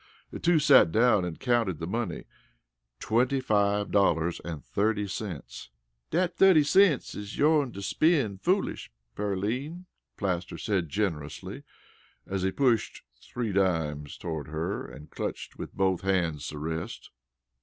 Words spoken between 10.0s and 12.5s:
Plaster said generously as